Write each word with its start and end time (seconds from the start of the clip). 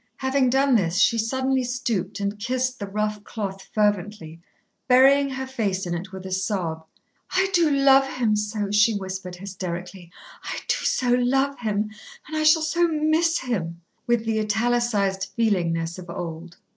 Having 0.17 0.49
done 0.49 0.73
this, 0.73 0.97
she 0.97 1.19
suddenly 1.19 1.63
stooped 1.63 2.19
and 2.19 2.39
kissed 2.39 2.79
the 2.79 2.87
rough 2.87 3.23
cloth 3.23 3.67
fervently, 3.71 4.41
burying 4.87 5.29
her 5.29 5.45
face 5.45 5.85
in 5.85 5.93
it 5.93 6.11
with 6.11 6.25
a 6.25 6.31
sob. 6.31 6.83
"I 7.29 7.49
do 7.53 7.69
love 7.69 8.07
him 8.07 8.35
so!" 8.35 8.71
she 8.71 8.95
whispered, 8.95 9.35
hysterically. 9.35 10.09
"I 10.43 10.57
do 10.67 10.73
so 10.85 11.11
love 11.11 11.59
him, 11.59 11.91
and 12.27 12.35
I 12.35 12.41
shall 12.41 12.63
so 12.63 12.87
miss 12.87 13.37
him!" 13.41 13.79
with 14.07 14.25
the 14.25 14.39
italicised 14.39 15.27
feelingness 15.37 15.99
of 15.99 16.09
old. 16.09 16.57